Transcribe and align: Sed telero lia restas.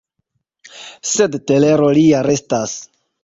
Sed 1.09 1.37
telero 1.51 1.91
lia 1.99 2.23
restas. 2.31 2.77